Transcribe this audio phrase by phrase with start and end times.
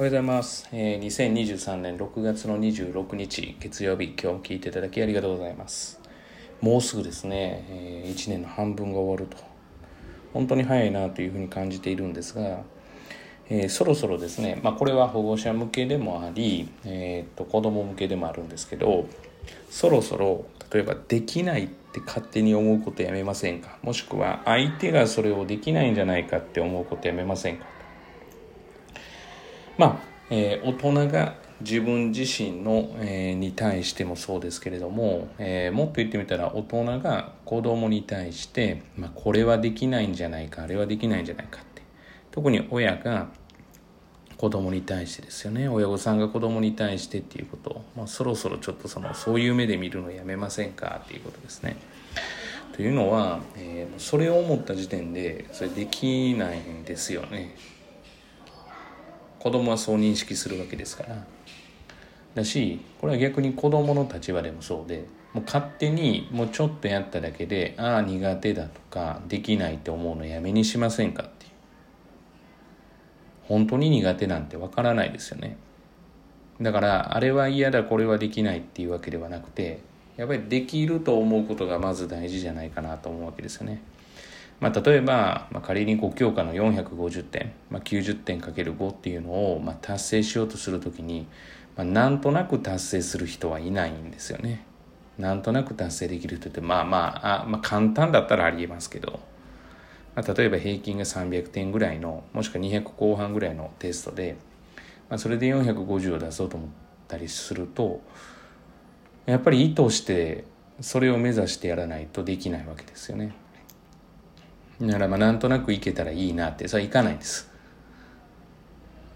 [0.00, 0.66] おはようございます。
[0.72, 6.00] えー、2023年6月の26日月曜日、今日も聞いていただきありがとうございます。
[6.62, 9.36] もうすぐですね、えー、1年の半分が終わると。
[10.32, 12.62] 本当に早いなというふうに感じているんですが、
[13.50, 19.04] えー、そろそろですね、まあ、これは保護者向けでもあり、えー、と子供向けでもあるんですけど、
[19.68, 23.76] そろそろ例えばできないって勝手に思うことやめませんか？
[23.82, 27.66] もしくは相手がそれをできないんじゃないかって思うことやめませんか？
[29.80, 41.80] まあ、えー、大人が自分自身の、えー、に対してもそうですけれども、えー、もっと言ってみたら大人が子供に対して、まあ、これはできないんじゃないかあれはできないんじゃないかって
[42.30, 43.28] 特に親が
[44.36, 51.78] 子供に対してですよね親御さんが子供に対してっていうことを、まあ、そろそろちょっとそのそういう目で見るのやめませんかっていうことですね。
[52.74, 57.54] というのは、えー、それを思った時点でそれできないんですよね。
[59.40, 61.24] 子供はそう認識するわけですから。
[62.34, 71.50] だしこれは逆に子供の立場でもそうでもう勝手にもうちょっとやっただけでああ苦手だとかできないって思うのやめにしませんかっていう。
[73.48, 75.56] 本当に苦手なんてわからないですよね。
[76.60, 79.80] だからあれは嫌だこれはできないっていうわけではなくて
[80.16, 83.80] やっぱりできると思うことがまず大事じゃないかなと思うわけですよね。
[84.60, 91.26] まあ、例えば、まあ、仮に5教科の450点、まあ、90点かける5っていうのを、まあ、達成しようとするときに、
[91.76, 94.66] まあ、なんとなく達成する人はいないんですよね。
[95.18, 99.20] なんとなく達成できる人ってまあまああ、まあ、簡単だったらありえますけど、
[100.14, 104.36] まあ、例えば平均が300点ぐらいのもしくは200後半ぐらいのテストで、
[105.08, 106.68] まあ、それで450を出そうと思っ
[107.08, 108.00] たりすると
[109.26, 110.44] やっぱり意図して
[110.80, 113.34] それを目指してやらないとできないわけですよね。
[114.80, 116.66] ならまあなんとなくいけたらいいなって。
[116.66, 117.50] それはいかないんです。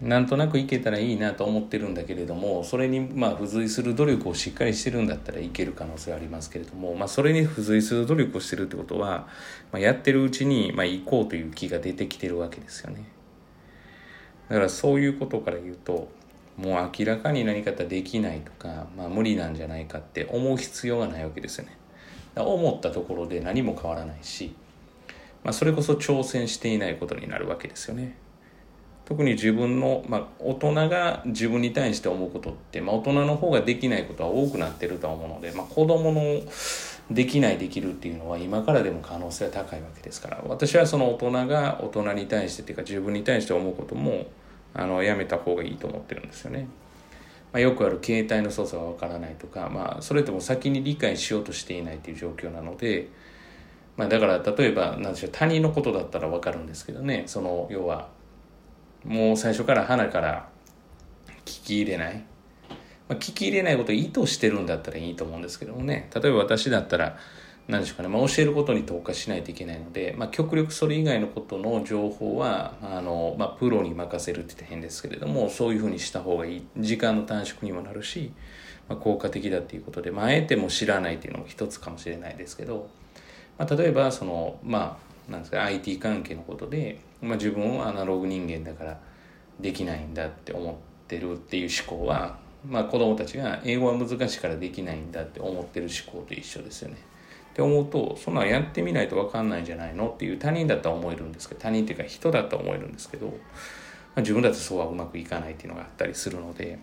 [0.00, 9.28] なんとなくいけたらいいなと思ってるんだけれどもそれにまあ付随する努力をしっかりしてるんだったらいける可能性はありますけれども、まあ、それに付随する努力をしてるってことは、
[9.72, 13.04] まあ、やってるうちにまあ行こうという気が出てきてるわけですよね。
[14.48, 16.08] だからそういうことから言うと
[16.56, 21.76] もう明らかに何かできないとか、まあ、無理なんじゃないかって思う必要がないわけですよね。
[22.36, 24.54] 思ったところで何も変わらないし
[25.44, 28.16] まあ、それこそ挑戦していないことになるわけですよね。
[29.06, 36.40] 特に自分の、まあ、大人が自分に対して思うことって、まあ、大人の方ができないことは多くなってるとは思うので、まあ、子供の
[37.10, 44.26] できないできるっていうのは今からでも可能性は高いわけですから私はその大人が大人に対してっていうか自分に対して思うことも
[44.74, 46.68] あのやめた方がいいと思ってるんですよね。
[47.52, 53.08] まあ、よくある携帯の操作がわからないとか、まあ、それとも先に理解しようとしていないという状況なので、
[54.00, 57.24] まあ、だから例えば何でしょう他人のことだったら分かるんですけどね。
[57.26, 58.08] その要は
[59.04, 60.48] もう最初から鼻から
[61.44, 62.24] 聞き入れない、
[63.10, 66.08] まあ、聞き入れないことを意図してるんだったらいいと思うんですけどもね。
[66.14, 67.18] 例えば私だったら
[67.68, 76.66] 何でしょうかね、まあ、教えることに投下しないといけないので、まあ、極力それ以外のことの情報はあの、まあ、プロに任せるって言って変ですけれどもそういうふうにした方がいい。
[76.78, 78.32] 時間の短縮にもなるし、
[78.88, 82.88] まあ、効果的だっていうことで、ま、あえても知らないっていうのも一つかもしれないですけど。
[83.60, 84.98] まあ、例えばそのま
[85.28, 88.98] あなんですか IT 関係のことで、まあ、自分はアナログ人間だから
[89.60, 90.74] できないんだって思っ
[91.06, 96.96] てるっていう思考は、まあ、子供たちが英語は難しいからできないんだって思ってる思考と一緒ですよね。
[97.50, 103.32] って思うとそんなんやってみないと分かんないんじゃないのっていう他人だったら思えるんですけど他人っていうか人だったら思えるんですけど、ま
[104.16, 106.78] あ、自分だとそうはうまくいかないっていうのがあったりするので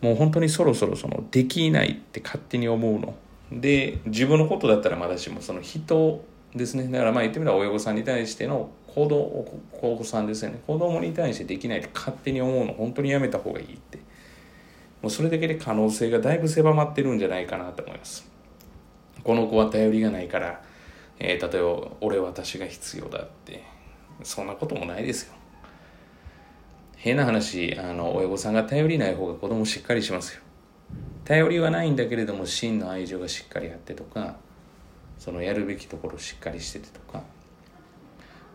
[0.00, 3.14] もう本当にそろそろそのできないって勝手に思うの
[3.60, 6.84] で自分のことだったらまだしもその人ですね。
[6.88, 10.60] だからまあ言ってみれば親御さんに対しての行動子さんですよね。
[10.66, 13.98] 子供に対してできないって勝手に思うの本当にやめた方がいいって。
[15.02, 18.30] もうそれだけで可能性がだいぶ狭まってるんじゃないかなと思います。
[19.22, 20.62] この子は頼りがないから、
[21.18, 23.74] えー、例えば俺私が必要だって。
[24.22, 25.34] そんなこともないですよ。
[26.96, 30.40] 変な話あの親御さんが頼りない方が子供しっかりしますよ。
[31.24, 34.36] 頼りはないんだけれども真の愛情がしっかりあってとか
[35.18, 37.22] そのやるべきところをしっかりしててとか。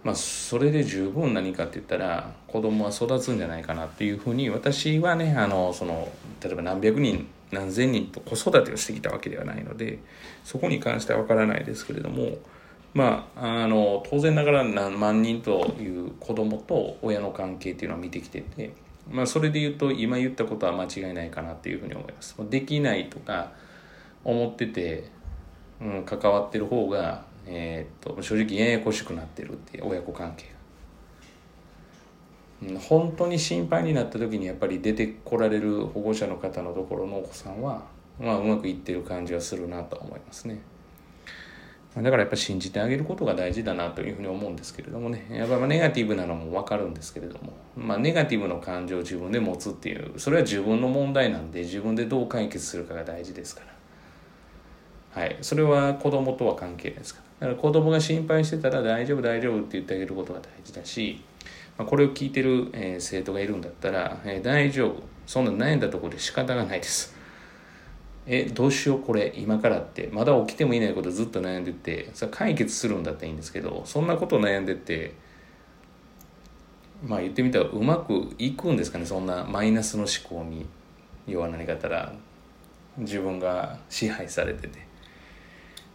[0.04, 6.10] まあそれで十分何かって言ったら子供は育つんじゃないかなっていうふうに私はねあのその
[6.42, 10.00] 例えば何百人何千人と子育てをしてきたわけではないので
[10.44, 12.38] そこに関しては分からないですけれども
[12.94, 18.74] まああの当然ながら何万人という子供と親の関係っていうのは見てきてて
[19.12, 22.36] まあ、それで言うと今言ったことは間違いないかなっていうふうに思います。
[22.50, 23.52] できないとか
[24.24, 25.10] 思ってて、
[25.82, 30.60] うん、関わってる方が、えー、っと正直ややこしくなってるっていう親子関係が。
[32.80, 37.84] 本当に心配になった時にやっぱり出てこられる保護者の方のところのお子さんは、
[38.20, 40.60] まあ、うまくいってる感じはするなと思いますね。
[41.96, 45.26] だからやっぱ信じてあげることが大事だなというふうに思うんですけれどもね。
[45.32, 53.62] やっぱネガティブなのも分かるんですけれども、まあ、ネガティブの感情を自分で持つっていうそれは自分の問題なんで自分でどう解決するかが大事ですか
[55.16, 55.22] ら。
[55.22, 55.38] はい。
[55.42, 57.48] それは子供とは関係ないですから。
[57.48, 61.24] だから子供が心配してたら大丈夫大丈夫って言ってあげることが大事だし、
[61.78, 65.02] まあ、これを聞いてる、えー、生徒がいるんだったら、えー、大丈夫。
[65.26, 67.19] そんな悩んだところで仕方がないです。
[68.30, 70.10] えどうしようこれ今からって。
[70.14, 75.14] まだ起きてもいないことずっと悩んでてそれ解決するんだったらいいんですけどそんなこと悩んでて
[77.06, 80.68] まあ言ってみたらうまくいくんですかねそんなマイナスの思考に
[81.28, 82.14] 要は何かったら。
[83.00, 84.88] 自分が支配されてて。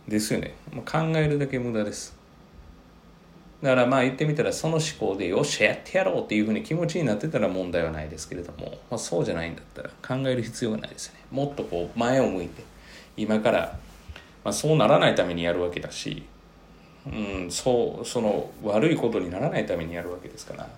[0.08, 2.16] ですよね、まあ、考えるだけ無駄です。
[3.64, 11.20] だからまあ言ってみたらその思考でよっしゃやってやろうっていうふうに気持ちになってたら問題はないですけれども、まあ、そうじゃないんだったら考える必要がないですね。
[11.30, 12.62] もっとこう前を向いて
[13.16, 13.78] 今から、
[14.44, 16.24] まあ、そうならないためにやるわけだし、
[17.06, 20.68] うん、そうその悪いことにならないためにやるわけですから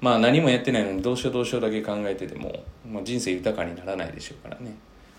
[0.00, 4.72] まあ何もやってないのにどうしようどうしようだけ考えてても、まあ、人生豊かにならないでしょうからね。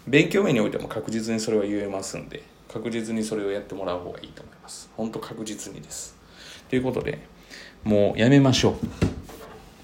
[0.08, 4.90] 勉強面においても確実にそれは言えますんで確実にそれをやってもらう方がいいと思います。
[4.96, 6.16] 本当確実にです。
[6.70, 7.20] ということで
[7.84, 8.76] もうやめましょう。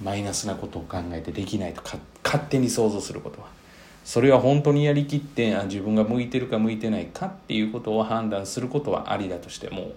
[0.04, 3.48] マイナスなことを考えてできないとか勝手に想像することは。
[4.04, 9.92] それは本当にやりきってあ自分が向いてるか向いてないかっていうことを判断することはありだとしても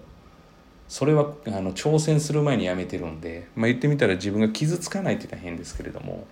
[0.87, 6.27] それはあの挑戦する前にやめてるんで、まあ、言ってみたら自分が傷つかないって言ったら変ですけれども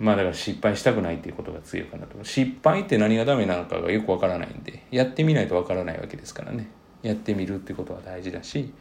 [0.00, 6.68] まあだから失敗したくないっていうことが強いかなと失敗って何がダメなのかがよくわからないんでやってみないとわからないわけですからね。
[7.02, 8.72] やってみるってことは大事だし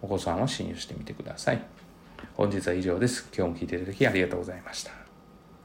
[0.00, 1.62] お子さんは信用してみてください。
[2.34, 3.28] 本日は以上です。
[3.36, 5.01] 今日も聞いていただきありがとうございました。